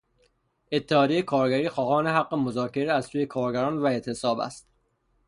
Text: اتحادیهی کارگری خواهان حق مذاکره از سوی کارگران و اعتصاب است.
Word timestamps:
اتحادیهی 0.71 1.21
کارگری 1.21 1.69
خواهان 1.69 2.07
حق 2.07 2.33
مذاکره 2.33 2.91
از 2.91 3.05
سوی 3.05 3.25
کارگران 3.25 3.77
و 3.81 3.85
اعتصاب 3.85 4.39
است. 4.39 4.67